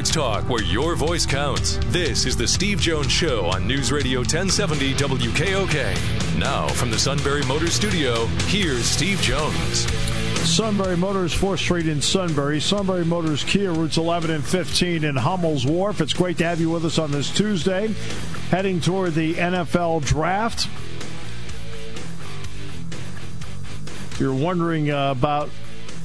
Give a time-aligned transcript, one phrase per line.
[0.00, 1.78] Sports talk where your voice counts.
[1.88, 6.38] This is the Steve Jones Show on News Radio 1070 WKOK.
[6.38, 9.80] Now, from the Sunbury Motors Studio, here's Steve Jones.
[10.48, 12.60] Sunbury Motors, 4th Street in Sunbury.
[12.60, 16.00] Sunbury Motors Kia, routes 11 and 15 in Hummel's Wharf.
[16.00, 17.88] It's great to have you with us on this Tuesday,
[18.50, 20.66] heading toward the NFL draft.
[24.18, 25.50] You're wondering uh, about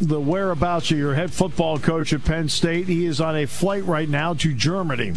[0.01, 2.87] the whereabouts of your head football coach at Penn State.
[2.87, 5.13] He is on a flight right now to Germany.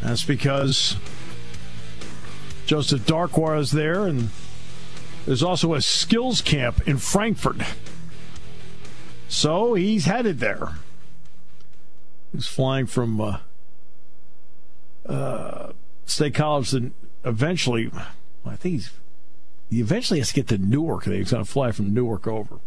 [0.00, 0.96] That's because
[2.66, 4.30] Joseph Darkwa is there, and
[5.26, 7.60] there's also a skills camp in Frankfurt.
[9.28, 10.76] So he's headed there.
[12.32, 13.38] He's flying from uh,
[15.06, 15.72] uh,
[16.06, 16.92] State College, and
[17.24, 17.90] eventually,
[18.46, 18.90] I think he's
[19.70, 21.04] he eventually has to get to Newark.
[21.04, 22.58] He's going to fly from Newark over.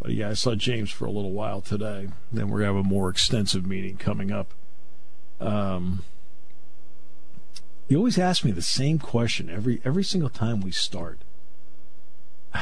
[0.00, 2.08] But yeah, I saw James for a little while today.
[2.32, 4.52] Then we're going to have a more extensive meeting coming up.
[5.40, 6.04] Um,
[7.88, 11.20] you always asks me the same question every every single time we start.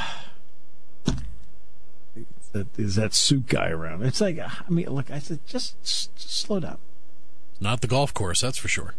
[2.53, 4.03] that is that suit guy around?
[4.05, 6.79] It's like I mean, look, I said just, just slow down.
[7.61, 8.95] Not the golf course, that's for sure.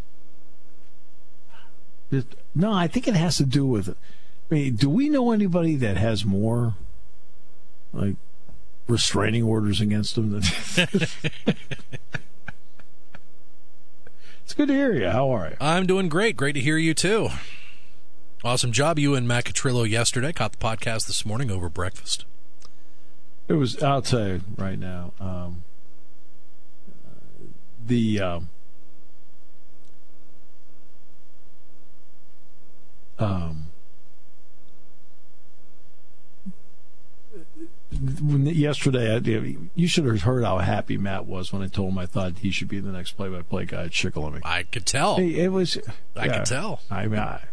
[2.54, 3.96] no, I think it has to do with
[4.50, 6.76] do we know anybody that has more
[7.94, 8.16] like
[8.88, 10.44] restraining orders against them than
[14.44, 15.10] It's good to hear you.
[15.10, 15.56] How are you?
[15.60, 16.38] I'm doing great.
[16.38, 17.30] Great to hear you too.
[18.44, 20.32] Awesome job you and Matt Catrillo yesterday.
[20.32, 22.26] Caught the podcast this morning over breakfast.
[23.48, 23.82] It was.
[23.82, 25.14] I'll tell you right now.
[25.20, 25.64] Um,
[27.84, 28.50] the um,
[33.18, 33.68] um,
[38.06, 42.06] yesterday, I, you should have heard how happy Matt was when I told him I
[42.06, 44.42] thought he should be the next play-by-play guy at Shikellamy.
[44.44, 45.18] I could tell.
[45.18, 45.78] It, it was.
[46.16, 46.82] I yeah, could tell.
[46.90, 47.44] I mean, I,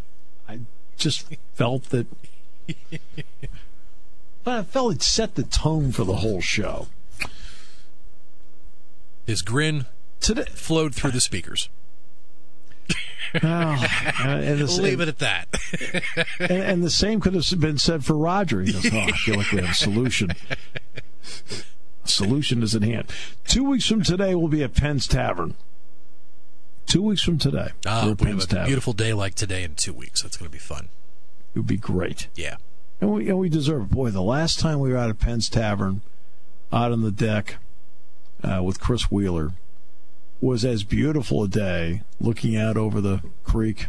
[0.49, 0.61] I
[0.97, 2.07] just felt that.
[4.45, 6.89] but I felt it set the tone for the whole show.
[9.27, 9.87] His grin
[10.23, 11.69] Today, flowed through the speakers.
[13.43, 13.87] Oh,
[14.25, 15.49] and we'll leave it at that.
[16.41, 18.61] and, and, the same could have been said for Roger.
[18.61, 20.31] He goes, "Oh, I feel like we have a solution.
[22.05, 23.11] Solution is at hand."
[23.47, 25.55] Two weeks from today, we'll be at Penn's Tavern.
[26.87, 28.67] Two weeks from today, ah, we have a Tavern.
[28.67, 30.23] beautiful day like today in two weeks.
[30.23, 30.89] That's going to be fun.
[31.55, 32.29] It would be great.
[32.35, 32.57] Yeah,
[33.01, 33.91] and we and we deserve it.
[33.91, 36.03] Boy, the last time we were out at Penn's Tavern,
[36.73, 37.57] out on the deck
[38.43, 39.53] uh, with Chris Wheeler
[40.43, 43.87] was as beautiful a day looking out over the creek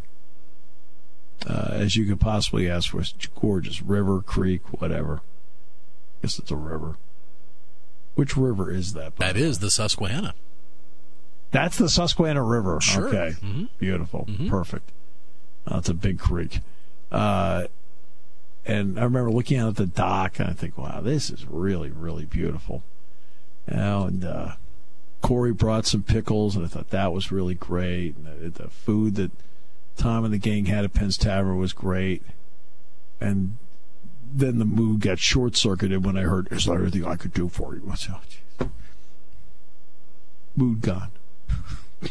[1.48, 3.02] uh, as you could possibly ask for.
[3.02, 5.16] It's gorgeous river, creek, whatever.
[5.16, 6.96] I guess it's a river.
[8.14, 9.16] Which river is that?
[9.18, 10.36] That is the Susquehanna.
[11.50, 12.80] That's the Susquehanna River.
[12.80, 13.08] Sure.
[13.08, 13.36] Okay.
[13.42, 13.66] Mm-hmm.
[13.80, 14.26] Beautiful.
[14.30, 14.50] Mm-hmm.
[14.50, 14.92] Perfect.
[15.66, 16.60] That's a big creek.
[17.12, 17.66] Uh,
[18.66, 21.90] and I remember looking out at the dock and I think, wow, this is really,
[21.90, 22.84] really beautiful.
[23.66, 24.56] and uh,
[25.24, 28.18] Corey brought some pickles, and I thought that was really great.
[28.18, 29.32] And the, the food that
[29.96, 32.22] Tom and the gang had at Penn's Tavern was great.
[33.22, 33.58] And
[34.32, 37.48] then the mood got short circuited when I heard, Is there anything I could do
[37.48, 37.88] for you?
[37.90, 38.16] I said,
[38.60, 38.70] oh,
[40.58, 41.12] mood gone.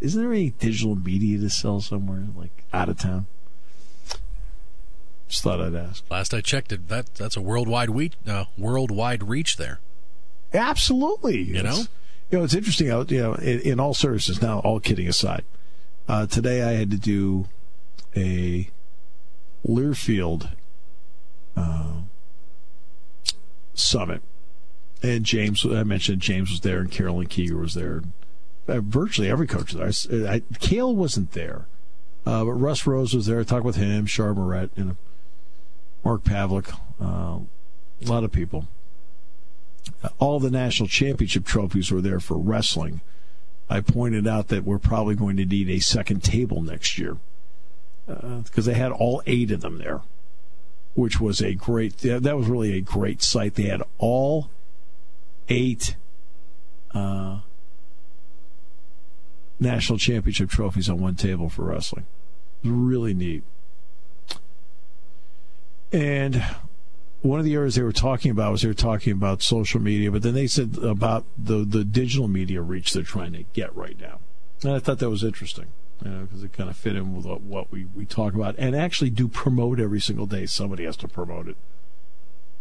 [0.00, 3.26] Isn't there any digital media to sell somewhere, like out of town?
[5.26, 6.04] Just thought I'd ask.
[6.08, 9.80] Last I checked, it that that's a worldwide reach, uh, worldwide reach there.
[10.52, 11.42] Absolutely.
[11.42, 11.82] You know,
[12.30, 12.86] you know, it's interesting.
[12.86, 15.44] You know, in, in all services now all kidding aside,
[16.08, 17.46] uh, today I had to do
[18.16, 18.70] a
[19.66, 20.52] Learfield
[21.56, 22.00] uh,
[23.74, 24.22] summit,
[25.02, 25.64] and James.
[25.64, 28.02] I mentioned James was there, and Carolyn Kieger was there.
[28.68, 30.28] Uh, virtually every coach was there.
[30.28, 31.66] I, I, Kale wasn't there,
[32.24, 33.40] uh, but Russ Rose was there.
[33.40, 34.96] I talked with him, Char Morett, and
[36.04, 38.66] Mark Pavlik, uh, a lot of people
[40.18, 43.00] all the national championship trophies were there for wrestling.
[43.68, 47.16] I pointed out that we're probably going to need a second table next year
[48.06, 50.02] because uh, they had all eight of them there,
[50.94, 51.98] which was a great.
[51.98, 53.54] That was really a great sight.
[53.54, 54.50] They had all
[55.48, 55.96] eight
[56.94, 57.40] uh,
[59.58, 62.06] national championship trophies on one table for wrestling.
[62.62, 63.42] Really neat.
[65.92, 66.44] And
[67.22, 70.10] one of the areas they were talking about was they were talking about social media,
[70.10, 73.98] but then they said about the, the digital media reach they're trying to get right
[74.00, 74.20] now.
[74.62, 75.66] And I thought that was interesting
[75.98, 79.28] because it kind of fit in with what we, we talk about and actually do
[79.28, 80.46] promote every single day.
[80.46, 81.56] Somebody has to promote it.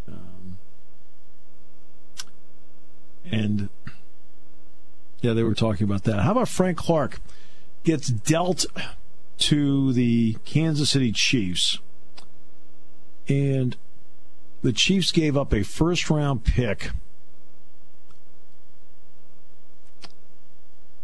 [0.07, 0.57] Um,
[3.25, 3.69] and
[5.21, 6.21] yeah, they were talking about that.
[6.21, 7.19] How about Frank Clark
[7.83, 8.65] gets dealt
[9.37, 11.79] to the Kansas City Chiefs?
[13.27, 13.75] And
[14.65, 16.89] the Chiefs gave up a first round pick,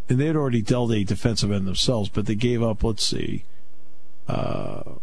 [0.10, 3.46] and they had already dealt a defensive end themselves, but they gave up, let's see,
[4.28, 4.94] uh,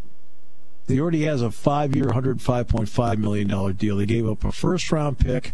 [0.88, 3.96] he already has a five year, $105.5 million deal.
[3.96, 5.52] They gave up a first round pick,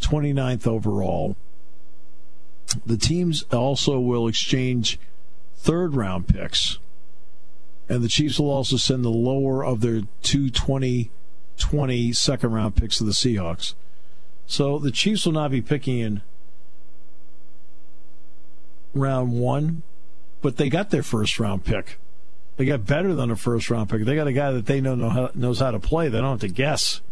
[0.00, 1.36] 29th overall.
[2.86, 4.98] The teams also will exchange
[5.58, 6.78] third round picks,
[7.86, 11.10] and the Chiefs will also send the lower of their 220
[11.58, 13.74] 20 second round picks of the Seahawks.
[14.46, 16.22] So the Chiefs will not be picking in
[18.94, 19.82] round one,
[20.40, 21.98] but they got their first round pick.
[22.56, 24.04] They got better than a first round pick.
[24.04, 26.08] They got a guy that they know, know how, knows how to play.
[26.08, 27.02] They don't have to guess.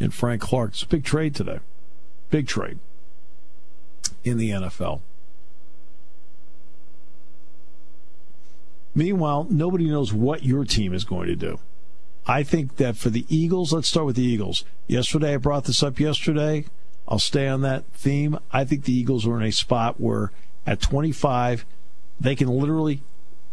[0.00, 0.72] And Frank Clark.
[0.72, 1.60] It's a big trade today.
[2.30, 2.78] Big trade
[4.24, 5.00] in the NFL.
[8.94, 11.58] Meanwhile, nobody knows what your team is going to do.
[12.26, 14.64] I think that for the Eagles, let's start with the Eagles.
[14.86, 16.64] Yesterday, I brought this up yesterday.
[17.06, 18.38] I'll stay on that theme.
[18.50, 20.32] I think the Eagles are in a spot where
[20.66, 21.66] at 25,
[22.18, 23.02] they can literally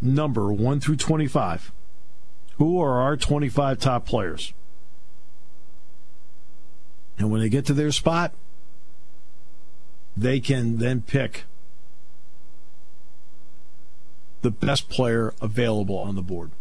[0.02, 1.72] number 1 through 25.
[2.58, 4.54] Who are our 25 top players?
[7.18, 8.34] And when they get to their spot,
[10.16, 11.44] they can then pick
[14.42, 16.52] the best player available on the board.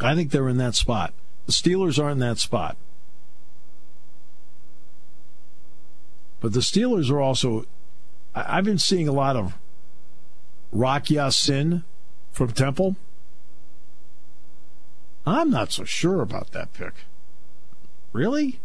[0.00, 1.14] I think they're in that spot.
[1.46, 2.76] The Steelers are in that spot.
[6.40, 7.64] But the Steelers are also,
[8.34, 9.54] I've been seeing a lot of
[10.72, 11.84] Rock Ya-Sin
[12.32, 12.96] from Temple.
[15.26, 16.94] I'm not so sure about that pick.
[18.12, 18.60] Really?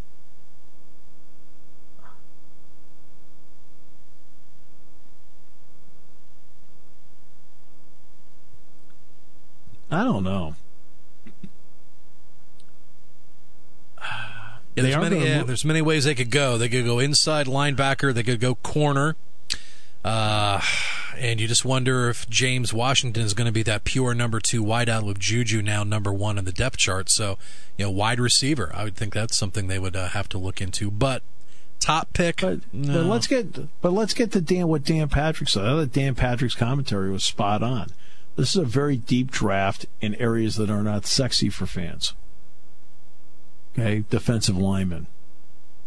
[9.92, 10.56] I don't know.
[14.84, 16.58] Yeah, there's many, yeah, there's many ways they could go.
[16.58, 18.14] They could go inside linebacker.
[18.14, 19.16] They could go corner.
[20.04, 20.62] Uh,
[21.18, 24.64] and you just wonder if James Washington is going to be that pure number two
[24.64, 27.10] wideout with Juju now number one in the depth chart.
[27.10, 27.38] So,
[27.78, 28.72] you know, wide receiver.
[28.74, 30.90] I would think that's something they would uh, have to look into.
[30.90, 31.24] But
[31.80, 32.42] top pick.
[32.42, 32.94] But, no.
[32.94, 35.66] but, let's get but let's get to Dan what Dan Patrick said.
[35.66, 37.88] I thought Dan Patrick's commentary was spot on.
[38.36, 42.14] This is a very deep draft in areas that are not sexy for fans.
[43.82, 45.08] Okay, defensive linemen,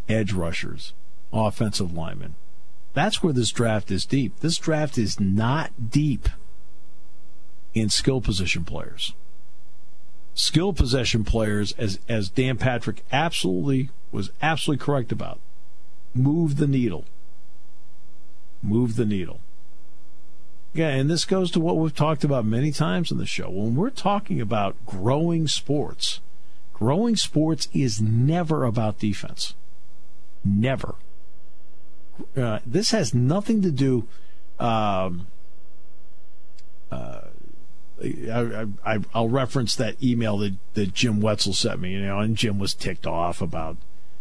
[0.09, 0.95] edge rushers,
[1.33, 2.37] offensive linemen.
[2.95, 4.41] That's where this draft is deep.
[4.41, 6.29] This draft is not deep
[7.75, 9.15] in skill position players.
[10.35, 15.41] Skill possession players, as as Dan Patrick absolutely was absolutely correct about,
[16.15, 17.05] move the needle.
[18.63, 19.41] Move the needle.
[20.73, 23.51] Yeah, and this goes to what we've talked about many times in the show.
[23.51, 26.21] When we're talking about growing sports,
[26.83, 29.55] growing sports is never about defense.
[30.45, 30.97] Never.
[32.37, 34.09] Uh, this has nothing to do.
[34.59, 35.29] Um,
[36.91, 37.21] uh,
[38.03, 42.37] I, I, I'll reference that email that, that Jim Wetzel sent me, you know, and
[42.37, 43.77] Jim was ticked off about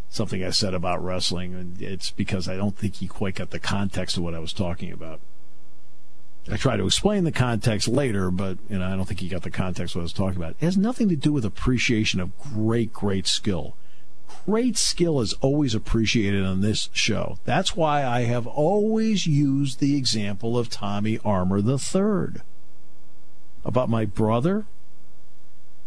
[0.09, 3.59] something I said about wrestling, and it's because I don't think he quite got the
[3.59, 5.19] context of what I was talking about.
[6.49, 9.43] I try to explain the context later, but you know I don't think he got
[9.43, 10.55] the context what I was talking about.
[10.59, 13.75] It has nothing to do with appreciation of great, great skill.
[14.45, 17.37] Great skill is always appreciated on this show.
[17.43, 22.41] That's why I have always used the example of Tommy Armour III
[23.63, 24.65] about my brother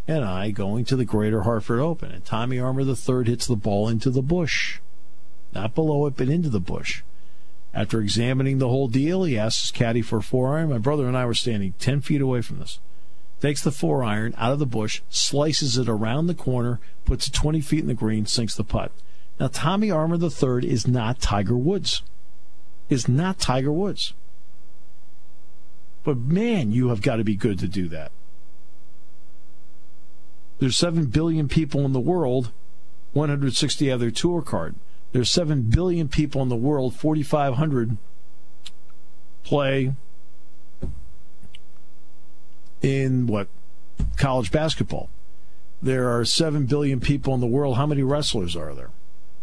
[0.07, 3.87] and I going to the Greater Hartford Open, and Tommy Armour III hits the ball
[3.87, 4.79] into the bush,
[5.53, 7.01] not below it, but into the bush.
[7.75, 10.69] After examining the whole deal, he asks his caddy for a four iron.
[10.69, 12.79] My brother and I were standing 10 feet away from this.
[13.41, 17.33] Takes the four iron out of the bush, slices it around the corner, puts it
[17.33, 18.93] 20 feet in the green, sinks the putt.
[19.41, 22.01] Now, Tommy Armour III is not Tiger Woods.
[22.87, 24.13] Is not Tiger Woods.
[26.05, 28.13] But man, you have got to be good to do that.
[30.59, 32.53] There's 7 billion people in the world,
[33.11, 34.75] 160 other tour card.
[35.15, 37.95] There's 7 billion people in the world, 4,500
[39.45, 39.93] play
[42.81, 43.47] in what?
[44.17, 45.09] College basketball.
[45.81, 47.77] There are 7 billion people in the world.
[47.77, 48.89] How many wrestlers are there?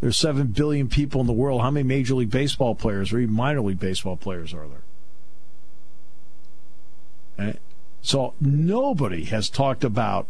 [0.02, 1.62] There's 7 billion people in the world.
[1.62, 4.68] How many Major League Baseball players or even minor league baseball players are
[7.38, 7.48] there?
[7.48, 7.58] Okay.
[8.02, 10.26] So nobody has talked about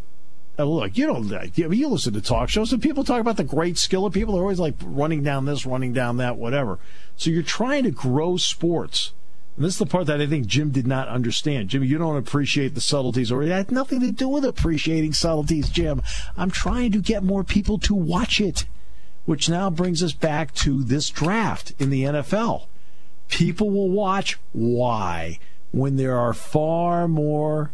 [0.57, 1.57] uh, look, you don't.
[1.57, 4.33] You listen to talk shows, and people talk about the great skill of people.
[4.35, 6.79] They're always like running down this, running down that, whatever.
[7.15, 9.13] So you're trying to grow sports.
[9.55, 11.69] And this is the part that I think Jim did not understand.
[11.69, 15.69] Jim, you don't appreciate the subtleties, or it had nothing to do with appreciating subtleties,
[15.69, 16.01] Jim.
[16.37, 18.65] I'm trying to get more people to watch it,
[19.25, 22.67] which now brings us back to this draft in the NFL.
[23.29, 24.37] People will watch.
[24.51, 25.39] Why?
[25.73, 27.71] when there are far more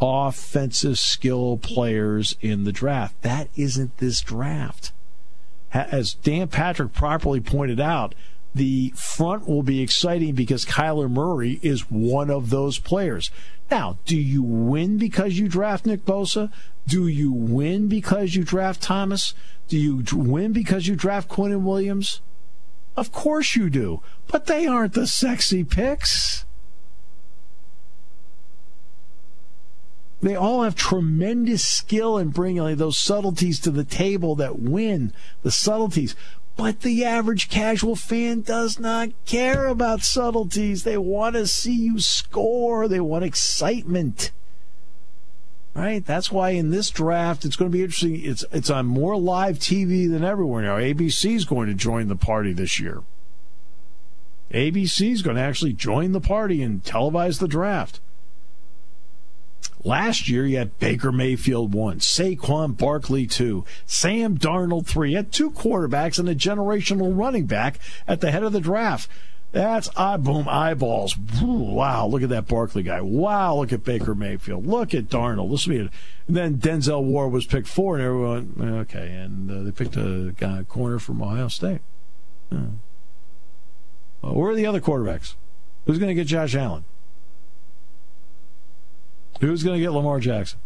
[0.00, 3.20] offensive skill players in the draft.
[3.22, 4.92] That isn't this draft.
[5.72, 8.14] As Dan Patrick properly pointed out,
[8.54, 13.30] the front will be exciting because Kyler Murray is one of those players.
[13.70, 16.50] Now, do you win because you draft Nick Bosa?
[16.86, 19.34] Do you win because you draft Thomas?
[19.68, 22.20] Do you win because you draft Quinnen Williams?
[22.96, 26.45] Of course you do, but they aren't the sexy picks.
[30.22, 35.50] They all have tremendous skill in bringing those subtleties to the table that win the
[35.50, 36.16] subtleties.
[36.56, 40.84] But the average casual fan does not care about subtleties.
[40.84, 42.88] They want to see you score.
[42.88, 44.32] They want excitement.
[45.74, 46.04] Right?
[46.04, 48.18] That's why in this draft it's going to be interesting.
[48.24, 50.78] It's it's on more live TV than everywhere now.
[50.78, 53.02] ABC is going to join the party this year.
[54.50, 58.00] ABC is going to actually join the party and televise the draft.
[59.84, 65.10] Last year, you had Baker Mayfield one, Saquon Barkley two, Sam Darnold three.
[65.10, 69.08] You had two quarterbacks and a generational running back at the head of the draft.
[69.52, 71.16] That's eye boom eyeballs.
[71.40, 73.00] Wow, look at that Barkley guy.
[73.00, 74.66] Wow, look at Baker Mayfield.
[74.66, 75.50] Look at Darnold.
[75.50, 75.90] This will be.
[76.26, 79.12] And then Denzel Ward was picked four, and everyone okay.
[79.12, 81.80] And uh, they picked a guy corner from Ohio State.
[82.52, 82.72] Uh,
[84.20, 85.34] where are the other quarterbacks?
[85.86, 86.84] Who's going to get Josh Allen?
[89.40, 90.58] Who's going to get Lamar Jackson?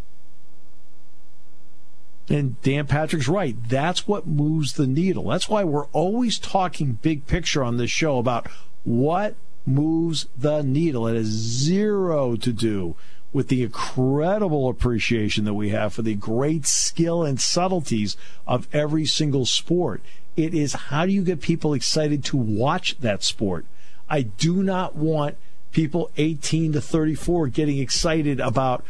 [2.28, 3.56] And Dan Patrick's right.
[3.68, 5.24] That's what moves the needle.
[5.24, 8.46] That's why we're always talking big picture on this show about
[8.84, 9.34] what
[9.66, 11.08] moves the needle.
[11.08, 12.94] It has zero to do
[13.32, 19.06] with the incredible appreciation that we have for the great skill and subtleties of every
[19.06, 20.00] single sport.
[20.36, 23.66] It is how do you get people excited to watch that sport?
[24.08, 25.36] I do not want
[25.72, 28.84] people 18 to 34 getting excited about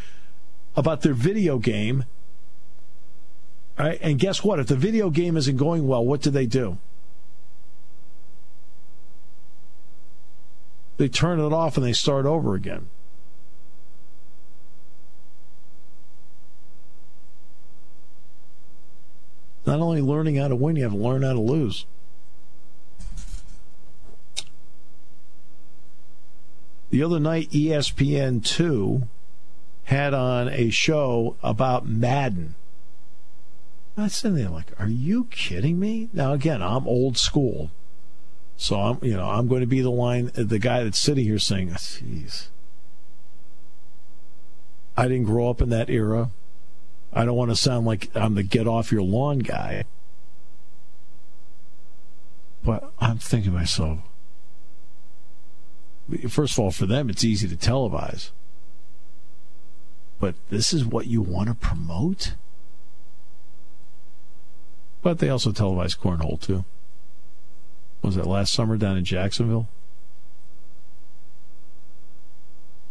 [0.76, 2.04] about their video game.
[3.78, 3.98] Right?
[4.02, 4.58] And guess what?
[4.60, 6.78] If the video game isn't going well, what do they do?
[10.98, 12.90] They turn it off and they start over again.
[19.64, 21.86] Not only learning how to win, you have to learn how to lose.
[26.90, 29.08] The other night, ESPN2
[29.84, 32.56] had on a show about Madden.
[33.96, 36.08] I said, there like, are you kidding me?
[36.12, 37.70] Now, again, I'm old school.
[38.56, 41.38] So I'm, you know, I'm going to be the line, the guy that's sitting here
[41.38, 42.48] saying, ah, "Jeez,
[44.98, 46.30] I didn't grow up in that era.
[47.10, 49.84] I don't want to sound like I'm the get off your lawn guy."
[52.62, 54.00] But I'm thinking to myself,
[56.28, 58.30] first of all, for them, it's easy to televise.
[60.18, 62.34] But this is what you want to promote?
[65.02, 66.64] But they also televise cornhole, too.
[68.02, 69.68] Was that last summer down in Jacksonville?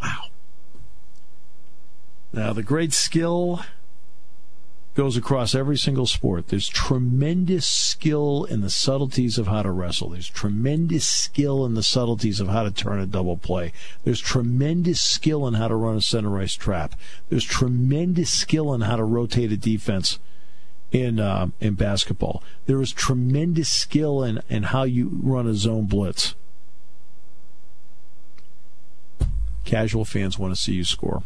[0.02, 0.30] Wow.
[2.34, 3.62] Now, the great skill
[5.00, 6.50] goes across every single sport.
[6.50, 10.10] There's tremendous skill in the subtleties of how to wrestle.
[10.10, 13.72] There's tremendous skill in the subtleties of how to turn a double play.
[14.04, 16.96] There's tremendous skill in how to run a center ice trap.
[17.30, 20.20] There's tremendous skill in how to rotate a defense
[20.92, 22.44] in uh, in basketball.
[22.66, 26.36] There is tremendous skill in, in how you run a zone blitz.
[29.64, 31.24] Casual fans want to see you score.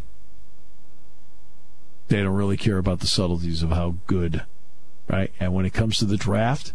[2.08, 4.46] They don't really care about the subtleties of how good,
[5.08, 5.32] right?
[5.40, 6.74] And when it comes to the draft,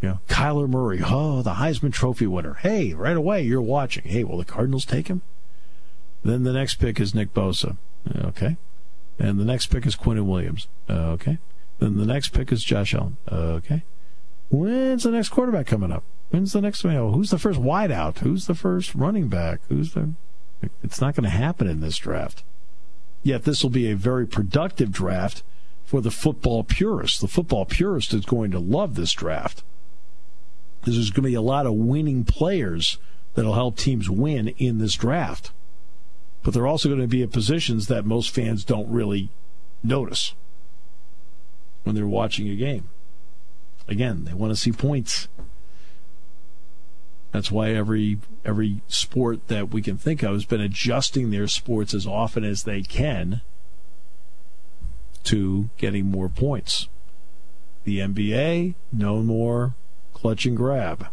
[0.00, 2.54] you know, Kyler Murray, oh, the Heisman Trophy winner.
[2.54, 4.04] Hey, right away, you're watching.
[4.04, 5.22] Hey, will the Cardinals take him?
[6.24, 7.76] Then the next pick is Nick Bosa.
[8.14, 8.56] Okay.
[9.18, 10.68] And the next pick is Quinnen Williams.
[10.88, 11.38] Okay.
[11.78, 13.16] Then the next pick is Josh Allen.
[13.30, 13.84] Okay.
[14.50, 16.02] When's the next quarterback coming up?
[16.30, 16.84] When's the next?
[16.84, 18.18] Know, who's the first wideout?
[18.18, 19.60] Who's the first running back?
[19.68, 20.12] Who's the?
[20.82, 22.44] It's not going to happen in this draft.
[23.22, 25.42] Yet this will be a very productive draft
[25.84, 27.20] for the football purist.
[27.20, 29.62] The football purist is going to love this draft
[30.82, 32.98] there's going to be a lot of winning players
[33.34, 35.52] that'll help teams win in this draft.
[36.42, 39.28] But they're also going to be in positions that most fans don't really
[39.82, 40.34] notice
[41.82, 42.88] when they're watching a game.
[43.88, 45.28] Again, they want to see points.
[47.32, 51.94] That's why every every sport that we can think of has been adjusting their sports
[51.94, 53.42] as often as they can
[55.24, 56.88] to getting more points.
[57.84, 59.76] The NBA, no more
[60.12, 61.06] clutch and grab.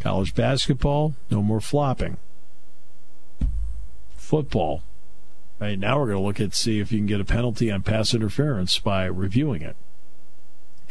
[0.00, 2.16] College basketball, no more flopping.
[4.16, 4.82] Football,
[5.60, 7.82] right now we're going to look at see if you can get a penalty on
[7.82, 9.76] pass interference by reviewing it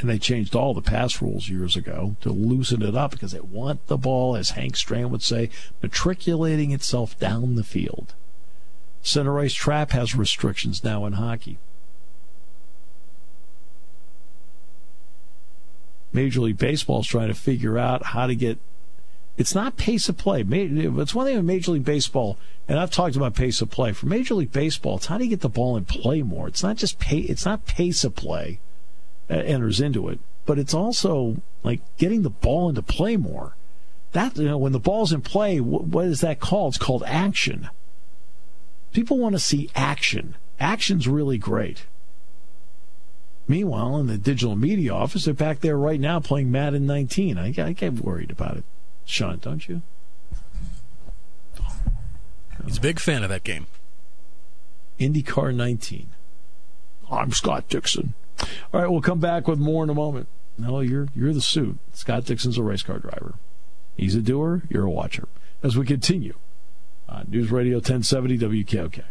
[0.02, 3.40] and they changed all the pass rules years ago to loosen it up because they
[3.40, 5.50] want the ball, as Hank Stram would say,
[5.82, 8.14] matriculating itself down the field.
[9.02, 11.58] Center ice trap has restrictions now in hockey.
[16.14, 18.58] Major League Baseball is trying to figure out how to get.
[19.38, 20.44] It's not pace of play.
[20.48, 23.94] It's one thing in Major League Baseball, and I've talked about pace of play.
[23.94, 26.48] For Major League Baseball, it's how do you get the ball in play more.
[26.48, 27.20] It's not just pay.
[27.20, 28.60] It's not pace of play
[29.32, 30.20] Uh, enters into it.
[30.46, 33.56] But it's also like getting the ball into play more.
[34.12, 36.76] That you know, when the ball's in play, what, what is that called?
[36.76, 37.70] It's called action.
[38.92, 40.36] People want to see action.
[40.60, 41.86] Action's really great.
[43.48, 47.38] Meanwhile, in the digital media office, they're back there right now playing Madden 19.
[47.38, 48.66] I, I get worried about it,
[49.06, 49.82] Sean, don't you?
[52.66, 53.68] He's a big fan of that game.
[55.00, 56.10] IndyCar 19.
[57.10, 58.14] I'm Scott Dixon.
[58.74, 60.28] All right, we'll come back with more in a moment.
[60.58, 61.78] No, you're you're the suit.
[61.94, 63.36] Scott Dixon's a race car driver.
[63.96, 64.64] He's a doer.
[64.70, 65.28] You're a watcher.
[65.64, 66.36] As we continue
[67.08, 69.04] on News Radio 1070 WKOK.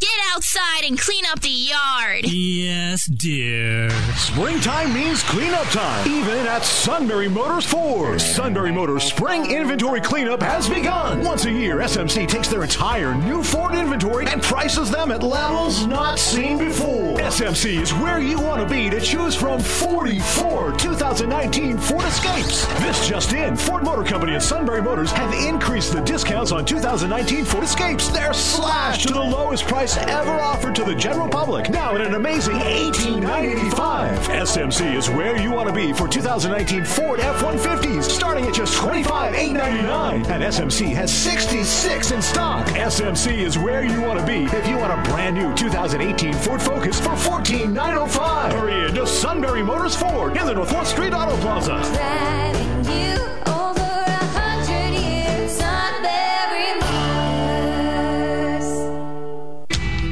[0.00, 2.24] Get outside and clean up the yard.
[2.24, 3.88] Yes, dear.
[4.16, 8.20] Springtime means cleanup time, even at Sunbury Motors Ford.
[8.20, 11.24] Sunbury Motors spring inventory cleanup has begun.
[11.24, 15.86] Once a year, SMC takes their entire new Ford inventory and prices them at levels
[15.86, 17.16] not seen before.
[17.18, 22.66] SMC is where you want to be to choose from 44 2019 Ford Escapes.
[22.80, 27.44] This just in, Ford Motor Company and Sunbury Motors have increased the discounts on 2019
[27.44, 28.08] Ford Escapes.
[28.08, 31.68] They're slashed to the lowest price price ever offered to the general public.
[31.68, 34.16] Now at an amazing $18,985.
[34.16, 40.28] SMC is where you want to be for 2019 Ford F-150s, starting at just $25,899.
[40.28, 42.66] And SMC has 66 in stock.
[42.68, 46.62] SMC is where you want to be if you want a brand new 2018 Ford
[46.62, 48.52] Focus for 14,905.
[48.52, 51.74] Hurry into Sunbury Motors Ford in the North 4th Street Auto Plaza.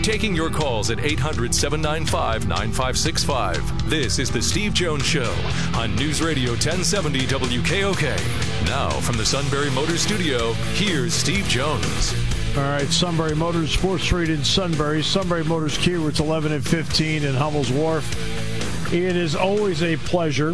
[0.02, 3.88] Taking your calls at 800 795 9565.
[3.88, 5.32] This is The Steve Jones Show
[5.76, 8.66] on News Radio 1070 WKOK.
[8.66, 12.14] Now, from the Sunbury Motors Studio, here's Steve Jones.
[12.56, 15.04] All right, Sunbury Motors, 4th Street in Sunbury.
[15.04, 18.92] Sunbury Motors Kia routes 11 and 15 in Hummel's Wharf.
[18.92, 20.52] It is always a pleasure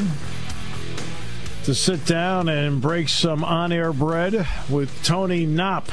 [1.64, 5.90] to sit down and break some on air bread with Tony Knopp.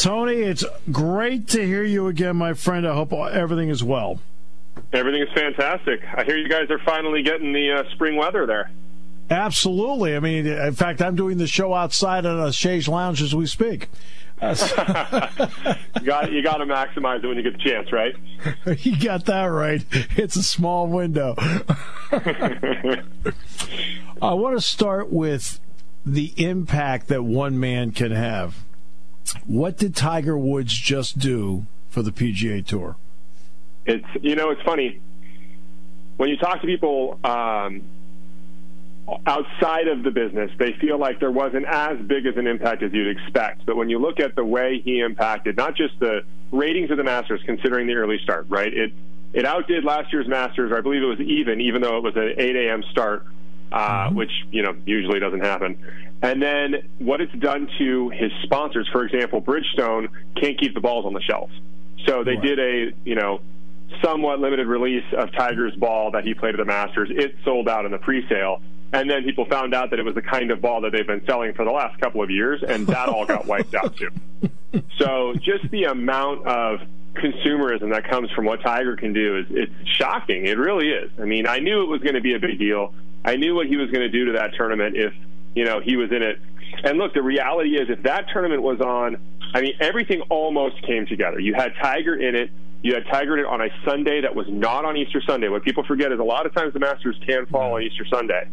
[0.00, 2.88] Tony, it's great to hear you again, my friend.
[2.88, 4.18] I hope everything is well.
[4.94, 6.00] Everything is fantastic.
[6.14, 8.70] I hear you guys are finally getting the uh, spring weather there.
[9.28, 10.16] Absolutely.
[10.16, 13.44] I mean, in fact, I'm doing the show outside at a Shay's Lounge as we
[13.44, 13.90] speak.
[14.40, 14.54] Uh,
[16.00, 18.16] you got you got to maximize it when you get the chance, right?
[18.78, 19.84] you got that right.
[20.16, 21.34] It's a small window.
[21.38, 23.02] I
[24.32, 25.60] want to start with
[26.06, 28.64] the impact that one man can have.
[29.46, 32.96] What did Tiger Woods just do for the PGA Tour?
[33.86, 35.00] It's you know it's funny
[36.20, 37.80] when you talk to people um,
[39.26, 42.92] outside of the business, they feel like there wasn't as big as an impact as
[42.92, 43.64] you'd expect.
[43.64, 46.20] But when you look at the way he impacted, not just the
[46.52, 48.70] ratings of the Masters, considering the early start, right?
[48.70, 48.92] It
[49.32, 50.72] it outdid last year's Masters.
[50.72, 52.82] Or I believe it was even, even though it was an 8 a.m.
[52.90, 53.24] start,
[53.72, 54.16] uh, mm-hmm.
[54.16, 55.78] which you know usually doesn't happen.
[56.22, 61.06] And then what it's done to his sponsors, for example, Bridgestone can't keep the balls
[61.06, 61.50] on the shelf.
[62.06, 62.42] So they right.
[62.42, 63.40] did a, you know,
[64.02, 67.08] somewhat limited release of Tiger's ball that he played at the Masters.
[67.10, 68.60] It sold out in the pre-sale.
[68.92, 71.24] And then people found out that it was the kind of ball that they've been
[71.24, 74.10] selling for the last couple of years, and that all got wiped out too.
[74.98, 76.78] So just the amount of
[77.14, 80.46] consumerism that comes from what Tiger can do is it's shocking.
[80.46, 81.10] It really is.
[81.18, 82.94] I mean, I knew it was going to be a big deal.
[83.24, 85.12] I knew what he was going to do to that tournament if
[85.54, 86.40] you know, he was in it.
[86.84, 89.16] And look, the reality is, if that tournament was on,
[89.54, 91.40] I mean, everything almost came together.
[91.40, 92.50] You had Tiger in it.
[92.82, 95.48] You had Tiger in it on a Sunday that was not on Easter Sunday.
[95.48, 98.48] What people forget is a lot of times the Masters can fall on Easter Sunday.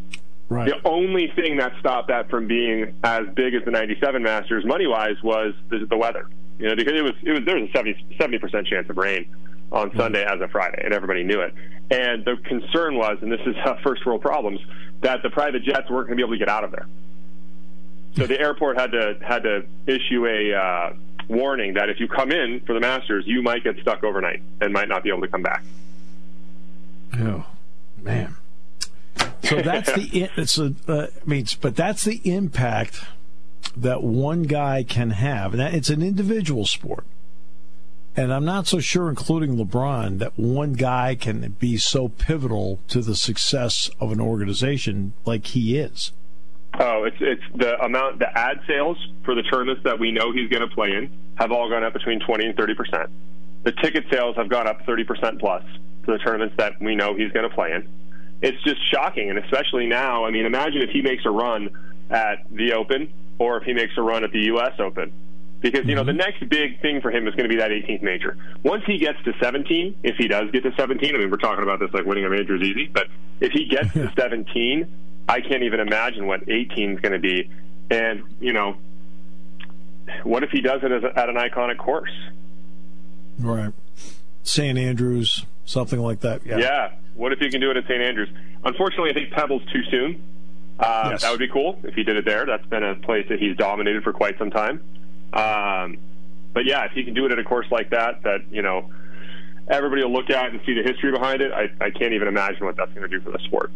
[0.49, 0.69] Right.
[0.69, 4.87] The only thing that stopped that from being as big as the '97 Masters, money
[4.87, 6.27] wise, was the, the weather.
[6.57, 9.29] You know, because it was it was there was a 70 percent chance of rain
[9.71, 11.53] on Sunday as a Friday, and everybody knew it.
[11.89, 14.59] And the concern was, and this is first world problems,
[15.01, 16.87] that the private jets weren't going to be able to get out of there.
[18.15, 20.93] So the airport had to had to issue a uh,
[21.27, 24.73] warning that if you come in for the Masters, you might get stuck overnight and
[24.73, 25.63] might not be able to come back.
[27.19, 27.45] Oh
[28.01, 28.35] man.
[29.43, 33.01] So that's the it's a uh, I mean, but that's the impact
[33.75, 37.05] that one guy can have, and that, it's an individual sport.
[38.17, 43.01] And I'm not so sure, including LeBron, that one guy can be so pivotal to
[43.01, 46.13] the success of an organization like he is.
[46.79, 50.49] Oh, it's it's the amount the ad sales for the tournaments that we know he's
[50.49, 53.09] going to play in have all gone up between 20 and 30 percent.
[53.63, 55.63] The ticket sales have gone up 30 percent plus
[56.03, 57.87] for the tournaments that we know he's going to play in.
[58.41, 60.25] It's just shocking, and especially now.
[60.25, 61.69] I mean, imagine if he makes a run
[62.09, 64.73] at the Open or if he makes a run at the U.S.
[64.79, 65.11] Open.
[65.59, 68.03] Because, you know, the next big thing for him is going to be that 18th
[68.03, 68.37] major.
[68.63, 71.63] Once he gets to 17, if he does get to 17, I mean, we're talking
[71.63, 73.07] about this like winning a major is easy, but
[73.39, 74.87] if he gets to 17,
[75.27, 77.49] I can't even imagine what 18 is going to be.
[77.89, 78.77] And, you know,
[80.23, 82.11] what if he does it as a, at an iconic course?
[83.39, 83.73] Right.
[84.43, 84.77] St.
[84.77, 86.45] Andrews, something like that.
[86.45, 86.57] Yeah.
[86.57, 86.91] Yeah.
[87.15, 88.01] What if he can do it at St.
[88.01, 88.29] Andrews?
[88.63, 90.23] Unfortunately, I think Pebble's too soon.
[90.79, 91.23] Uh, Yes.
[91.23, 92.45] That would be cool if he did it there.
[92.45, 94.81] That's been a place that he's dominated for quite some time.
[95.33, 95.97] Um,
[96.53, 98.91] but yeah, if he can do it at a course like that, that you know
[99.67, 101.51] everybody will look at and see the history behind it.
[101.51, 103.71] I, I can't even imagine what that's going to do for the sport.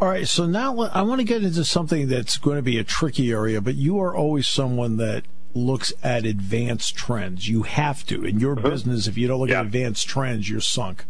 [0.00, 2.84] All right, so now I want to get into something that's going to be a
[2.84, 7.48] tricky area, but you are always someone that looks at advanced trends.
[7.48, 8.24] You have to.
[8.24, 9.60] In your business, if you don't look Yeah.
[9.60, 11.04] at advanced trends, you're sunk.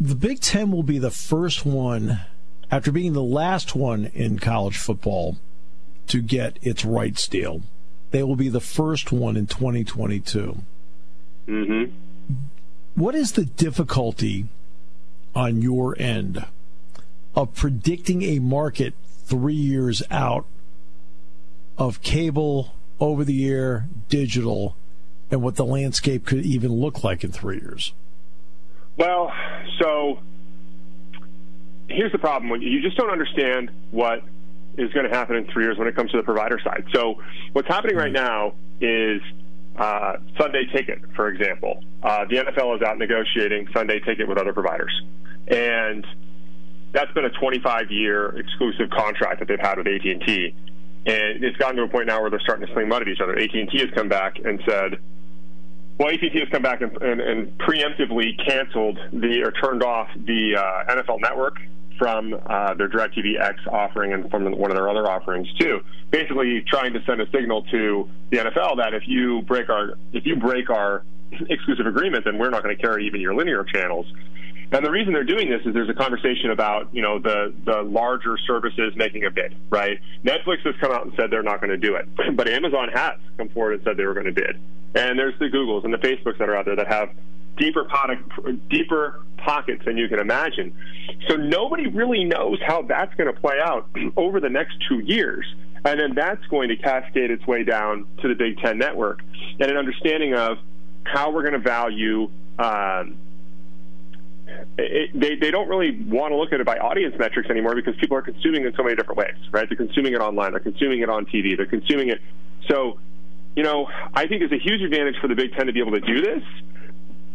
[0.00, 2.20] The Big Ten will be the first one,
[2.70, 5.36] after being the last one in college football,
[6.06, 7.60] to get its rights deal.
[8.10, 10.62] They will be the first one in 2022.
[11.46, 11.92] Mm-hmm.
[12.94, 14.46] What is the difficulty
[15.34, 16.44] on your end
[17.34, 18.94] of predicting a market
[19.24, 20.44] three years out
[21.78, 24.76] of cable, over the air, digital,
[25.30, 27.94] and what the landscape could even look like in three years?
[28.96, 29.32] Well,
[29.80, 30.18] so
[31.88, 34.22] here's the problem: you just don't understand what
[34.80, 36.84] is going to happen in three years when it comes to the provider side.
[36.94, 37.20] So
[37.52, 39.20] what's happening right now is
[39.76, 41.84] uh, Sunday Ticket, for example.
[42.02, 44.92] Uh, the NFL is out negotiating Sunday Ticket with other providers,
[45.48, 46.06] and
[46.92, 50.54] that's been a 25-year exclusive contract that they've had with AT&T.
[51.06, 53.20] And it's gotten to a point now where they're starting to sling mud at each
[53.20, 53.38] other.
[53.38, 54.98] AT&T has come back and said,
[55.98, 60.56] well, AT&T has come back and, and, and preemptively canceled the or turned off the
[60.56, 61.56] uh, NFL Network
[62.00, 65.80] from uh, their DirecTV X offering and from one of their other offerings too.
[66.10, 70.24] Basically, trying to send a signal to the NFL that if you break our if
[70.24, 74.06] you break our exclusive agreement, then we're not going to carry even your linear channels.
[74.72, 77.82] And the reason they're doing this is there's a conversation about you know the the
[77.82, 79.98] larger services making a bid, right?
[80.24, 83.18] Netflix has come out and said they're not going to do it, but Amazon has
[83.36, 84.58] come forward and said they were going to bid.
[84.94, 87.10] And there's the Googles and the Facebooks that are out there that have
[87.60, 88.18] deeper pocket,
[88.68, 90.74] deeper pockets than you can imagine.
[91.28, 95.46] So nobody really knows how that's going to play out over the next two years.
[95.84, 99.20] And then that's going to cascade its way down to the Big Ten network
[99.58, 100.58] and an understanding of
[101.04, 102.30] how we're going to value.
[102.58, 103.16] Um,
[104.76, 107.94] it, they, they don't really want to look at it by audience metrics anymore because
[107.96, 109.66] people are consuming it in so many different ways, right?
[109.68, 112.20] They're consuming it online, they're consuming it on TV, they're consuming it.
[112.68, 112.98] So,
[113.56, 115.92] you know, I think there's a huge advantage for the Big Ten to be able
[115.92, 116.42] to do this.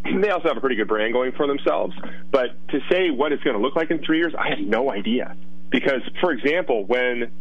[0.21, 1.93] They also have a pretty good brand going for themselves.
[2.31, 4.91] But to say what it's going to look like in three years, I have no
[4.91, 5.35] idea.
[5.71, 7.31] Because, for example, when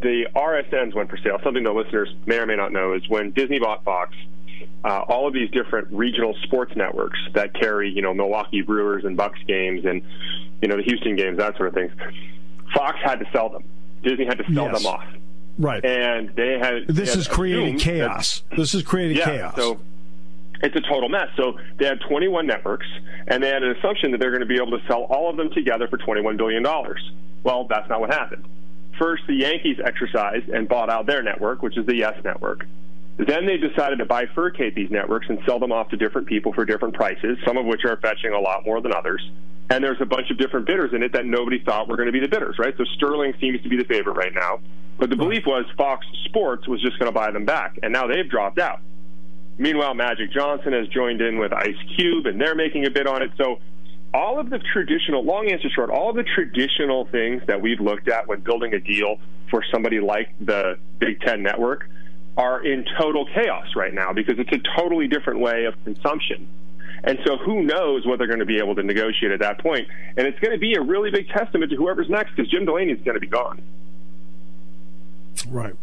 [0.00, 3.32] the RSNs went for sale, something the listeners may or may not know is when
[3.32, 4.14] Disney bought Fox,
[4.84, 9.16] uh, all of these different regional sports networks that carry, you know, Milwaukee Brewers and
[9.16, 10.02] Bucks games and,
[10.62, 11.92] you know, the Houston games, that sort of things.
[12.74, 13.64] Fox had to sell them.
[14.02, 14.82] Disney had to sell Yes.
[14.82, 15.04] them off.
[15.58, 15.84] Right.
[15.84, 16.86] And they had.
[16.88, 18.42] this they is creating chaos.
[18.50, 19.56] that- This is creating yeah, chaos.
[19.56, 19.80] So
[20.64, 21.28] it's a total mess.
[21.36, 22.86] So they had 21 networks,
[23.28, 25.36] and they had an assumption that they're going to be able to sell all of
[25.36, 27.00] them together for 21 billion dollars.
[27.44, 28.44] Well, that's not what happened.
[28.98, 32.64] First, the Yankees exercised and bought out their network, which is the Yes Network.
[33.16, 36.64] Then they decided to bifurcate these networks and sell them off to different people for
[36.64, 39.22] different prices, some of which are fetching a lot more than others.
[39.70, 42.12] and there's a bunch of different bidders in it that nobody thought were going to
[42.12, 42.74] be the bidders, right?
[42.76, 44.60] So Sterling seems to be the favorite right now,
[44.98, 48.06] but the belief was Fox Sports was just going to buy them back, and now
[48.06, 48.80] they've dropped out.
[49.56, 53.22] Meanwhile, Magic Johnson has joined in with Ice Cube, and they're making a bid on
[53.22, 53.30] it.
[53.36, 53.60] So
[54.12, 58.26] all of the traditional, long answer short, all the traditional things that we've looked at
[58.26, 59.18] when building a deal
[59.50, 61.88] for somebody like the Big Ten Network
[62.36, 66.48] are in total chaos right now because it's a totally different way of consumption.
[67.04, 69.86] And so who knows what they're going to be able to negotiate at that point.
[70.16, 72.92] And it's going to be a really big testament to whoever's next because Jim Delaney
[72.92, 73.62] is going to be gone.
[75.48, 75.74] Right.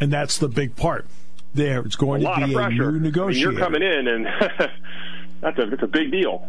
[0.00, 1.06] And that's the big part.
[1.54, 3.22] There, it's going to be a new negotiator.
[3.22, 4.26] I mean, you're coming in, and
[5.40, 6.48] that's a, that's a big deal.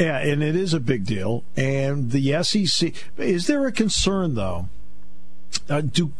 [0.00, 1.44] Yeah, and it is a big deal.
[1.56, 4.68] And the SEC is there a concern though?
[5.68, 6.12] Uh, do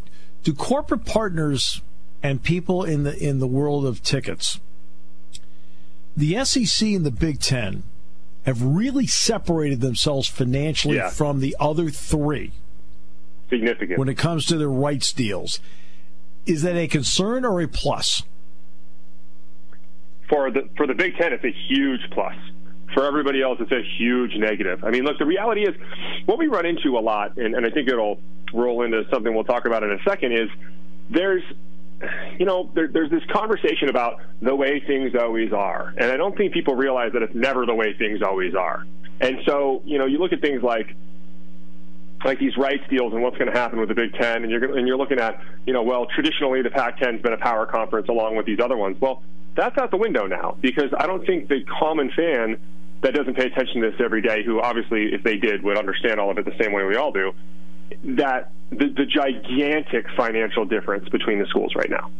[0.44, 1.82] do corporate partners
[2.22, 4.60] and people in the in the world of tickets
[6.16, 7.84] the SEC and the Big Ten
[8.44, 11.10] have really separated themselves financially yeah.
[11.10, 12.52] from the other three.
[13.48, 13.98] Significant.
[13.98, 15.60] When it comes to their rights deals.
[16.46, 18.22] Is that a concern or a plus?
[20.28, 22.34] For the for the Big Ten, it's a huge plus.
[22.94, 24.84] For everybody else, it's a huge negative.
[24.84, 25.74] I mean, look, the reality is
[26.26, 28.20] what we run into a lot, and, and I think it'll
[28.52, 30.48] roll into something we'll talk about in a second, is
[31.08, 31.42] there's
[32.38, 35.94] you know, there, there's this conversation about the way things always are.
[35.96, 38.84] And I don't think people realize that it's never the way things always are.
[39.20, 40.96] And so, you know, you look at things like
[42.24, 44.76] like these rights deals and what's going to happen with the Big Ten, and you're
[44.76, 48.36] and you're looking at, you know, well, traditionally the Pac-10's been a power conference along
[48.36, 49.00] with these other ones.
[49.00, 49.22] Well,
[49.54, 52.58] that's out the window now because I don't think the common fan
[53.02, 56.20] that doesn't pay attention to this every day, who obviously, if they did, would understand
[56.20, 57.32] all of it the same way we all do,
[58.04, 62.10] that the, the gigantic financial difference between the schools right now.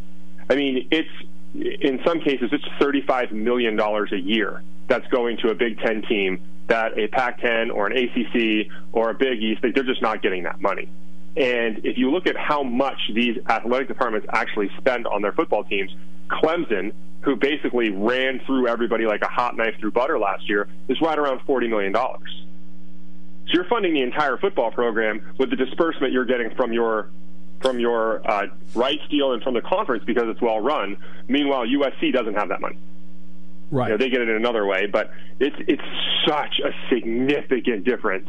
[0.51, 1.09] I mean, it's
[1.55, 6.43] in some cases it's $35 million a year that's going to a Big Ten team
[6.69, 10.61] that a Pac-10 or an ACC or a Big East they're just not getting that
[10.61, 10.89] money.
[11.37, 15.65] And if you look at how much these athletic departments actually spend on their football
[15.65, 15.91] teams,
[16.29, 21.01] Clemson, who basically ran through everybody like a hot knife through butter last year, is
[21.01, 21.95] right around $40 million.
[21.95, 27.11] So you're funding the entire football program with the disbursement you're getting from your
[27.61, 30.97] from your uh, rights deal and from the conference because it's well run.
[31.29, 32.77] Meanwhile, USC doesn't have that money.
[33.73, 33.87] Right.
[33.87, 35.83] You know, they get it in another way, but it's it's
[36.29, 38.29] such a significant difference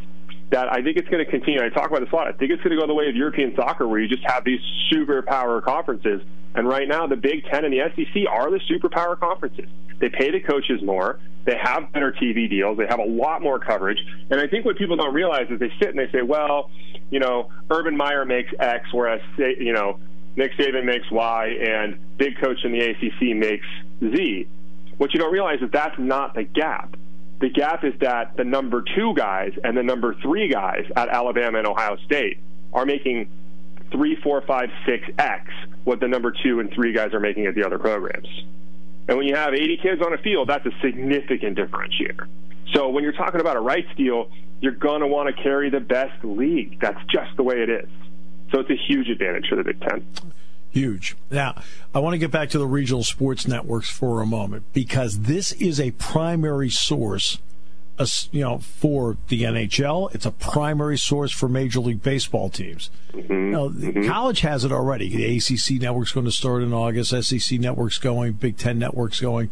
[0.51, 1.61] that I think it's going to continue.
[1.61, 2.27] I talk about this a lot.
[2.27, 4.45] I think it's going to go the way of European soccer, where you just have
[4.45, 6.21] these superpower conferences.
[6.55, 9.67] And right now, the Big Ten and the SEC are the superpower conferences.
[9.99, 11.19] They pay the coaches more.
[11.45, 12.77] They have better TV deals.
[12.77, 13.97] They have a lot more coverage.
[14.29, 16.69] And I think what people don't realize is they sit and they say, well,
[17.09, 19.99] you know, Urban Meyer makes X, whereas, you know,
[20.35, 23.65] Nick Saban makes Y, and big coach in the ACC makes
[23.99, 24.47] Z.
[25.03, 26.95] What you don't realize is that's not the gap.
[27.41, 31.57] The gap is that the number two guys and the number three guys at Alabama
[31.57, 32.37] and Ohio State
[32.71, 33.27] are making
[33.91, 35.51] three, four, five, six X
[35.83, 38.29] what the number two and three guys are making at the other programs.
[39.09, 42.25] And when you have 80 kids on a field, that's a significant differentiator.
[42.73, 45.81] So when you're talking about a rights deal, you're going to want to carry the
[45.81, 46.79] best league.
[46.79, 47.89] That's just the way it is.
[48.53, 50.07] So it's a huge advantage for the Big Ten.
[50.73, 51.15] Huge.
[51.29, 51.61] Now,
[51.93, 55.51] I want to get back to the regional sports networks for a moment because this
[55.53, 57.37] is a primary source
[58.31, 60.13] you know, for the NHL.
[60.15, 62.89] It's a primary source for Major League Baseball teams.
[63.11, 63.51] Mm-hmm.
[63.51, 64.07] Now, mm-hmm.
[64.07, 65.09] college has it already.
[65.09, 67.11] The ACC network's going to start in August.
[67.23, 68.33] SEC network's going.
[68.33, 69.51] Big Ten network's going.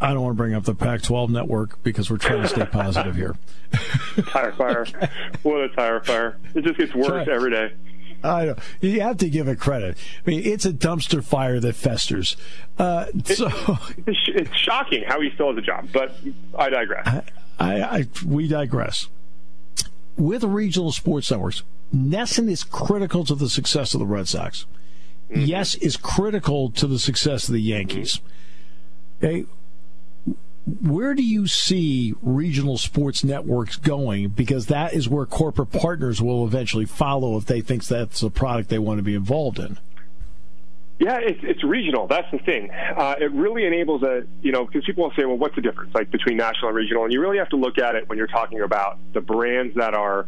[0.00, 3.14] I don't want to bring up the Pac-12 network because we're trying to stay positive
[3.14, 3.36] here.
[4.28, 4.86] tire fire.
[5.42, 6.36] What a tire fire.
[6.54, 7.72] It just gets worse every day.
[8.22, 8.56] I know.
[8.80, 9.96] You have to give it credit.
[10.26, 12.36] I mean, it's a dumpster fire that festers.
[12.78, 13.50] Uh, so
[14.06, 16.16] it's, it's, shocking how he still has a job, but
[16.58, 17.06] I digress.
[17.06, 17.22] I,
[17.58, 19.08] I, I, we digress.
[20.16, 21.62] With regional sports networks,
[21.94, 24.66] NESN is critical to the success of the Red Sox.
[25.30, 25.42] Mm-hmm.
[25.42, 28.20] Yes, is critical to the success of the Yankees.
[29.20, 29.26] Mm-hmm.
[29.26, 29.46] Okay,
[30.66, 34.28] where do you see regional sports networks going?
[34.30, 38.68] Because that is where corporate partners will eventually follow if they think that's a product
[38.68, 39.78] they want to be involved in.
[40.98, 42.06] Yeah, it's, it's regional.
[42.06, 42.70] That's the thing.
[42.70, 45.94] Uh, it really enables a, you know, because people will say, well, what's the difference,
[45.94, 47.04] like between national and regional?
[47.04, 49.94] And you really have to look at it when you're talking about the brands that
[49.94, 50.26] are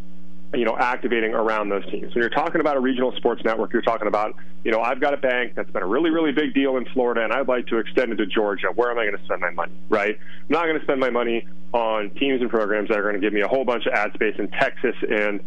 [0.54, 2.14] you know, activating around those teams.
[2.14, 4.34] When you're talking about a regional sports network, you're talking about,
[4.64, 7.22] you know, I've got a bank that's been a really, really big deal in Florida,
[7.22, 8.68] and I'd like to extend it to Georgia.
[8.74, 10.16] Where am I going to spend my money, right?
[10.18, 13.20] I'm not going to spend my money on teams and programs that are going to
[13.20, 15.40] give me a whole bunch of ad space in Texas and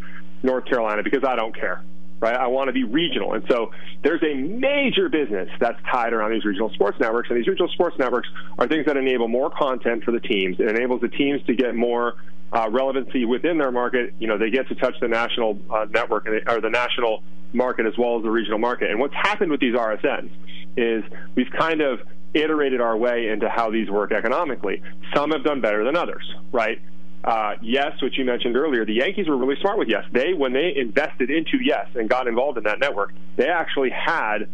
[0.43, 1.83] North Carolina because I don't care.
[2.21, 2.35] Right?
[2.35, 3.33] I want to be regional.
[3.33, 3.71] And so
[4.03, 7.29] there's a major business that's tied around these regional sports networks.
[7.29, 10.59] And these regional sports networks are things that enable more content for the teams.
[10.59, 12.13] It enables the teams to get more
[12.53, 14.13] uh, relevancy within their market.
[14.19, 17.97] You know, they get to touch the national uh, network or the national market as
[17.97, 18.91] well as the regional market.
[18.91, 20.31] And what's happened with these RSNs
[20.77, 21.03] is
[21.35, 21.99] we've kind of
[22.33, 24.81] iterated our way into how these work economically.
[25.13, 26.79] Some have done better than others, right?
[27.23, 30.05] Uh, Yes, which you mentioned earlier, the Yankees were really smart with Yes.
[30.11, 34.49] They, when they invested into Yes and got involved in that network, they actually had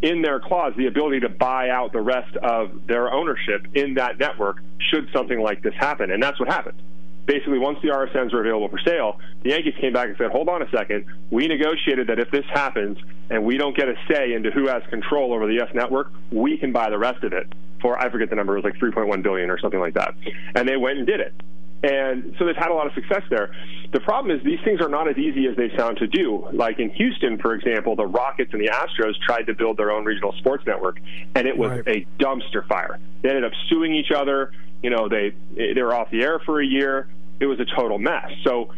[0.00, 4.18] in their clause the ability to buy out the rest of their ownership in that
[4.18, 6.10] network should something like this happen.
[6.10, 6.80] And that's what happened.
[7.26, 10.48] Basically, once the RSNs were available for sale, the Yankees came back and said, hold
[10.48, 11.04] on a second.
[11.30, 12.96] We negotiated that if this happens
[13.28, 16.56] and we don't get a say into who has control over the Yes network, we
[16.56, 19.22] can buy the rest of it for, I forget the number, it was like 3.1
[19.22, 20.14] billion or something like that.
[20.54, 21.34] And they went and did it.
[21.82, 23.54] And so they've had a lot of success there.
[23.92, 26.48] The problem is these things are not as easy as they sound to do.
[26.52, 30.04] Like in Houston, for example, the Rockets and the Astros tried to build their own
[30.04, 30.98] regional sports network,
[31.34, 31.86] and it was right.
[31.86, 32.98] a dumpster fire.
[33.22, 34.52] They ended up suing each other.
[34.82, 37.08] You know, they they were off the air for a year.
[37.40, 38.30] It was a total mess.
[38.42, 38.74] So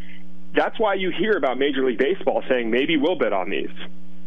[0.54, 3.70] that's why you hear about Major League Baseball saying maybe we'll bid on these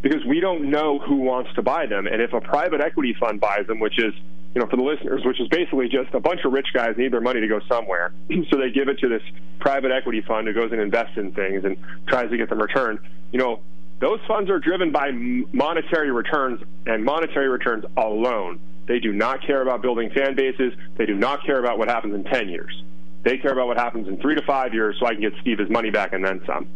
[0.02, 2.08] because we don't know who wants to buy them.
[2.08, 4.14] And if a private equity fund buys them, which is
[4.54, 7.12] you know, for the listeners, which is basically just a bunch of rich guys need
[7.12, 8.14] their money to go somewhere.
[8.52, 9.24] so they give it to this
[9.60, 13.00] private equity fund who goes and invests in things and tries to get them returned.
[13.32, 13.62] You know,
[14.00, 18.60] those funds are driven by monetary returns and monetary returns alone.
[18.86, 20.74] They do not care about building fan bases.
[20.98, 22.84] They do not care about what happens in 10 years.
[23.24, 25.58] They care about what happens in three to five years so I can get Steve
[25.58, 26.68] his money back and then some.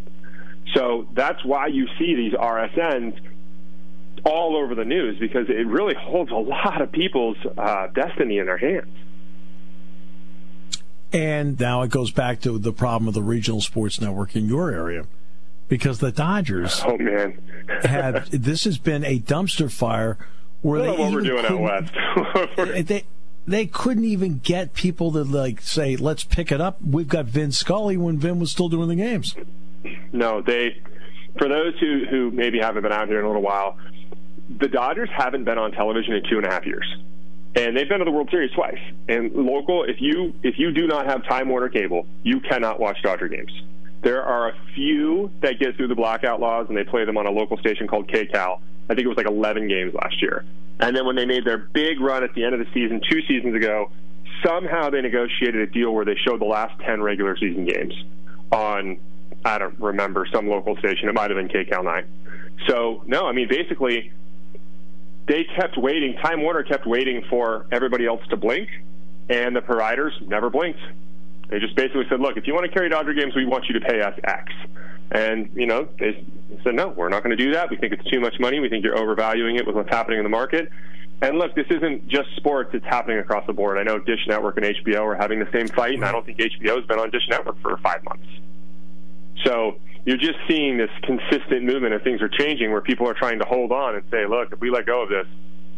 [0.74, 3.20] So that's why you see these RSNs
[4.26, 8.46] all over the news because it really holds a lot of people's uh, destiny in
[8.46, 8.96] their hands.
[11.14, 14.72] And now it goes back to the problem of the regional sports network in your
[14.72, 15.06] area
[15.68, 17.42] because the Dodgers oh man.
[17.84, 20.18] have this has been a dumpster fire
[20.62, 21.94] where they what we're doing out west?
[22.88, 23.04] They
[23.48, 26.82] they couldn't even get people to like say let's pick it up.
[26.82, 29.36] We've got Vin Scully when Vin was still doing the games.
[30.12, 30.82] No they
[31.38, 33.78] for those who who maybe haven't been out here in a little while
[34.50, 36.86] the Dodgers haven't been on television in two and a half years,
[37.56, 38.80] and they've been to the World Series twice.
[39.08, 43.02] And local, if you if you do not have Time Warner cable, you cannot watch
[43.04, 43.52] Dodger games.
[44.02, 47.26] There are a few that get through the blackout laws, and they play them on
[47.26, 48.60] a local station called KCAL.
[48.90, 50.46] I think it was like 11 games last year.
[50.80, 53.22] And then when they made their big run at the end of the season two
[53.28, 53.92] seasons ago,
[54.46, 57.94] somehow they negotiated a deal where they showed the last 10 regular season games
[58.52, 58.98] on,
[59.44, 61.10] I don't remember, some local station.
[61.10, 62.06] It might have been KCAL 9.
[62.68, 64.12] So, no, I mean, basically,
[65.28, 66.16] they kept waiting.
[66.24, 68.70] Time Warner kept waiting for everybody else to blink,
[69.30, 70.80] and the providers never blinked.
[71.50, 73.80] They just basically said, "Look, if you want to carry Dodger games, we want you
[73.80, 74.52] to pay us X."
[75.12, 76.24] And you know, they
[76.64, 77.70] said, "No, we're not going to do that.
[77.70, 78.60] We think it's too much money.
[78.60, 80.70] We think you're overvaluing it with what's happening in the market."
[81.22, 83.78] And look, this isn't just sports; it's happening across the board.
[83.78, 86.38] I know Dish Network and HBO are having the same fight, and I don't think
[86.38, 88.28] HBO has been on Dish Network for five months.
[89.46, 93.40] So you're just seeing this consistent movement and things are changing where people are trying
[93.40, 95.28] to hold on and say, look, if we let go of this,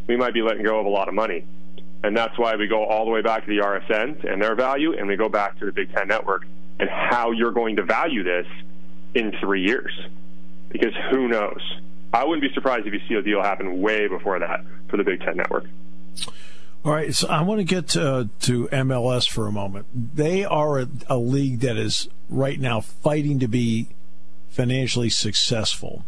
[0.08, 1.44] we might be letting go of a lot of money.
[2.04, 4.96] And that's why we go all the way back to the RSNs and their value,
[4.96, 6.46] and we go back to the Big Ten Network
[6.80, 8.46] and how you're going to value this
[9.16, 9.92] in three years.
[10.70, 11.62] Because who knows?
[12.14, 15.04] I wouldn't be surprised if you see a deal happen way before that for the
[15.04, 15.66] Big Ten Network.
[16.86, 19.88] All right, so I want to get uh, to, to MLS for a moment.
[20.16, 23.88] They are a, a league that is right now fighting to be
[24.50, 26.06] financially successful.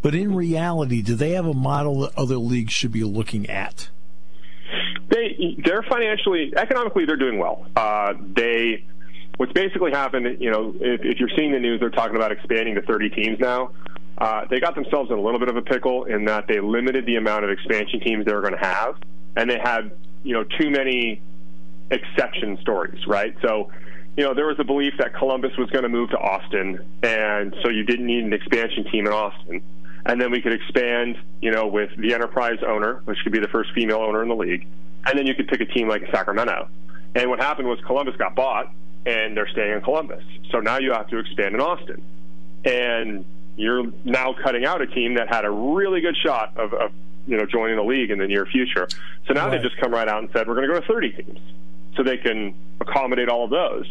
[0.00, 3.88] But in reality, do they have a model that other leagues should be looking at?
[5.08, 7.66] They they're financially, economically, they're doing well.
[7.76, 8.84] Uh, they
[9.36, 12.74] what's basically happened, you know, if, if, you're seeing the news, they're talking about expanding
[12.74, 13.72] to 30 teams now.
[14.18, 17.06] Uh, they got themselves in a little bit of a pickle in that they limited
[17.06, 18.96] the amount of expansion teams they were going to have,
[19.36, 19.90] and they had,
[20.22, 21.20] you know, too many
[21.90, 23.34] exception stories, right?
[23.42, 23.70] So
[24.16, 27.54] you know, there was a belief that Columbus was going to move to Austin, and
[27.62, 29.62] so you didn't need an expansion team in Austin.
[30.04, 33.48] And then we could expand, you know, with the enterprise owner, which could be the
[33.48, 34.66] first female owner in the league.
[35.06, 36.68] And then you could pick a team like Sacramento.
[37.14, 38.72] And what happened was Columbus got bought,
[39.06, 40.24] and they're staying in Columbus.
[40.50, 42.02] So now you have to expand in Austin.
[42.64, 43.24] And
[43.56, 46.92] you're now cutting out a team that had a really good shot of, of
[47.26, 48.88] you know, joining the league in the near future.
[49.26, 49.52] So now right.
[49.52, 51.38] they've just come right out and said, we're going to go to 30 teams
[51.96, 53.86] so they can accommodate all of those.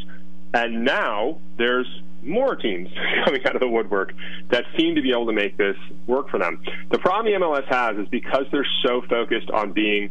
[0.54, 1.88] And now there's
[2.24, 2.90] more teams
[3.26, 4.14] coming out of the woodwork
[4.50, 5.78] that seem to be able to make this
[6.08, 6.62] work for them.
[6.92, 10.10] The problem the MLS has is because they're so focused on being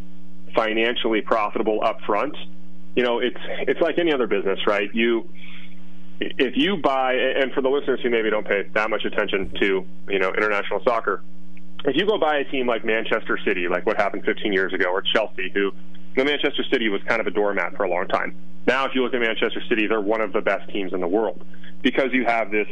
[0.55, 2.36] financially profitable up front,
[2.97, 3.38] you know, it's
[3.68, 4.93] it's like any other business, right?
[4.93, 5.28] You
[6.20, 9.86] if you buy, and for the listeners who maybe don't pay that much attention to
[10.09, 11.22] you know international soccer,
[11.84, 14.91] if you go buy a team like Manchester City, like what happened 15 years ago,
[14.91, 15.72] or Chelsea, who
[16.17, 18.35] the Manchester City was kind of a doormat for a long time.
[18.67, 21.09] Now, if you look at Manchester City, they're one of the best teams in the
[21.09, 21.45] world
[21.83, 22.69] because you have this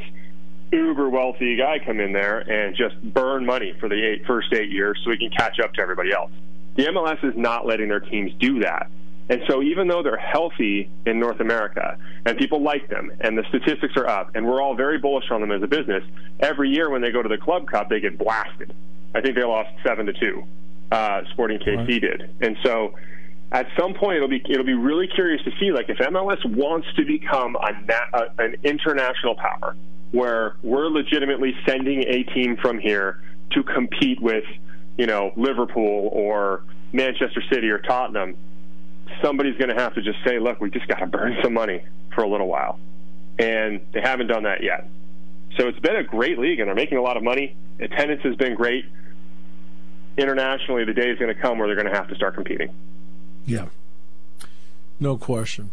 [0.70, 4.70] uber wealthy guy come in there and just burn money for the eight, first eight
[4.70, 6.30] years so he can catch up to everybody else.
[6.76, 8.90] The MLS is not letting their teams do that.
[9.30, 13.44] And so even though they're healthy in North America and people like them and the
[13.48, 16.02] statistics are up and we're all very bullish on them as a business,
[16.40, 18.74] every year when they go to the Club Cup, they get blasted.
[19.14, 20.44] I think they lost seven to two.
[20.90, 22.00] Uh, Sporting KC right.
[22.00, 22.30] did.
[22.40, 22.94] And so
[23.50, 26.86] at some point it'll be it'll be really curious to see like if MLS wants
[26.96, 29.74] to become a, a, an international power
[30.12, 33.20] where we're legitimately sending a team from here
[33.52, 34.44] to compete with
[34.96, 38.36] you know Liverpool or Manchester City or Tottenham
[39.22, 41.82] somebody's going to have to just say look we just got to burn some money
[42.14, 42.78] for a little while.
[43.38, 44.88] And they haven't done that yet.
[45.56, 47.56] So it's been a great league and they're making a lot of money.
[47.80, 48.84] Attendance has been great.
[50.18, 52.74] Internationally the day is going to come where they're going to have to start competing
[53.48, 53.66] yeah.
[55.00, 55.70] No question.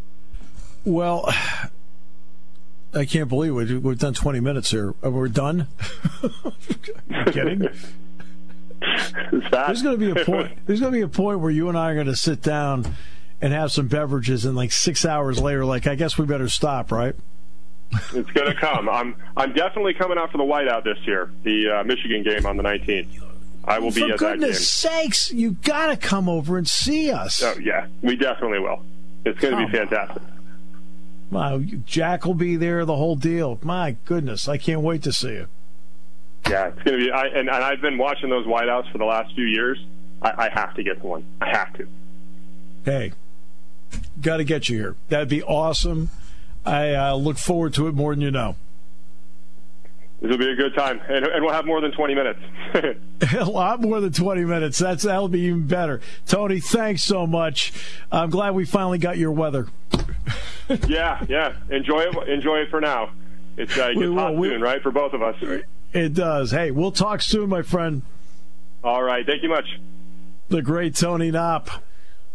[0.84, 1.30] Well,
[2.94, 3.84] I can't believe it.
[3.84, 4.94] We've done 20 minutes here.
[5.02, 5.68] We're done?
[7.32, 7.68] kidding?
[9.32, 10.58] There's going to be a point.
[10.66, 12.96] There's going to be a point where you and I are going to sit down
[13.42, 16.92] and have some beverages, and like six hours later, like I guess we better stop,
[16.92, 17.16] right?
[18.14, 18.88] It's going to come.
[18.88, 22.56] I'm I'm definitely coming out for the whiteout this year, the uh, Michigan game on
[22.56, 23.22] the 19th.
[23.68, 24.30] I will For be at that game.
[24.30, 27.42] For goodness sakes, you got to come over and see us.
[27.44, 28.82] Oh yeah, we definitely will.
[29.26, 30.22] It's going to be fantastic.
[31.32, 33.60] Wow, Jack will be there, the whole deal.
[33.64, 35.48] My goodness, I can't wait to see you.
[36.48, 37.12] Yeah, it's going to be.
[37.12, 39.84] I, and, and I've been watching those whiteouts for the last few years.
[40.22, 41.26] I, I have to get to one.
[41.42, 41.88] I have to.
[42.86, 43.14] Hey,
[44.22, 44.96] got to get you here.
[45.10, 46.12] That'd be awesome.
[46.64, 48.56] I uh, look forward to it more than you know.
[50.22, 52.40] It'll be a good time, and, and we'll have more than 20 minutes.
[53.38, 54.78] a lot more than 20 minutes.
[54.80, 56.02] That's that'll be even better.
[56.26, 57.74] Tony, thanks so much.
[58.12, 59.68] I'm glad we finally got your weather.
[60.88, 61.54] yeah, yeah.
[61.70, 62.30] Enjoy it.
[62.30, 63.12] Enjoy it for now.
[63.58, 65.36] It's uh, it hot we, soon, right, for both of us.
[65.94, 66.52] It does.
[66.52, 68.02] Hey, we'll talk soon, my friend.
[68.84, 69.26] All right.
[69.26, 69.80] Thank you much.
[70.50, 71.70] The great Tony Knopp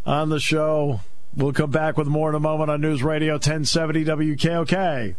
[0.05, 1.01] on the show.
[1.37, 5.15] We'll come back with more in a moment on News Radio 1070 WKOK.